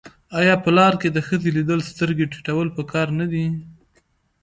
[0.39, 3.45] آیا په لار کې د ښځې لیدل سترګې ټیټول پکار نه دي؟